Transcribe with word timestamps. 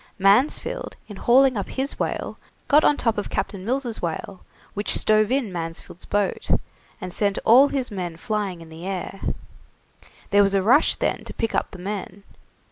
Mansfield, 0.17 0.95
in 1.07 1.15
hauling 1.15 1.55
up 1.55 1.69
his 1.69 1.99
whale 1.99 2.39
got 2.67 2.83
on 2.83 2.97
top 2.97 3.19
of 3.19 3.29
Captain 3.29 3.63
Mills' 3.63 4.01
whale, 4.01 4.41
which 4.73 4.95
stove 4.97 5.31
in 5.31 5.53
Mansfield's 5.53 6.05
boat, 6.05 6.49
and 6.99 7.13
sent 7.13 7.37
all 7.45 7.67
his 7.67 7.91
men 7.91 8.17
flying 8.17 8.61
in 8.61 8.69
the 8.69 8.87
air. 8.87 9.21
There 10.31 10.41
was 10.41 10.55
a 10.55 10.63
rush 10.63 10.95
then 10.95 11.23
to 11.25 11.35
pick 11.35 11.53
up 11.53 11.69
the 11.69 11.77
men. 11.77 12.23